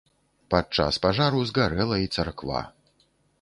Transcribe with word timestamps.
Падчас 0.53 0.97
пажару 1.03 1.43
згарэла 1.49 2.01
і 2.05 2.11
царква. 2.19 2.65